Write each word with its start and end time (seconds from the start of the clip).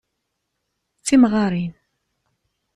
D 0.99 1.03
timɣarin. 1.07 1.73